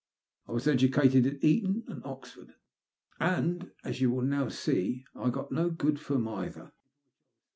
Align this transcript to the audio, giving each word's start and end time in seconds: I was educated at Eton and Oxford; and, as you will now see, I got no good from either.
I 0.47 0.51
was 0.53 0.67
educated 0.67 1.27
at 1.27 1.43
Eton 1.43 1.83
and 1.85 2.03
Oxford; 2.03 2.55
and, 3.19 3.69
as 3.83 4.01
you 4.01 4.09
will 4.09 4.23
now 4.23 4.49
see, 4.49 5.05
I 5.13 5.29
got 5.29 5.51
no 5.51 5.69
good 5.69 5.99
from 5.99 6.27
either. 6.27 6.71